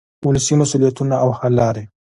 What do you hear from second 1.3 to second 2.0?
حل لارې.